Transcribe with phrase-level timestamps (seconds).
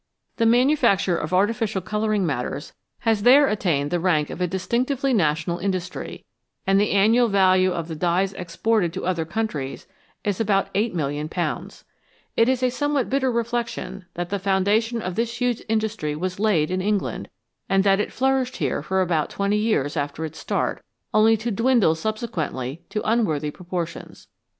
[0.37, 4.41] The manufacture of artificial colouring 286 VALUABLE SUBSTANCES matters has there attained the rank of
[4.41, 6.25] a distinctively national industry,
[6.65, 9.85] and the annual value of the dyes exported to other countries
[10.23, 11.83] is about <8,000,000.
[12.35, 16.71] It is a somewhat bitter reflection that the foundation of this huge industry was laid
[16.71, 17.29] in England,
[17.69, 20.81] and that it flourished here for about twenty years after its start,
[21.13, 24.27] only to dwindle subsequently to unworthy proportions.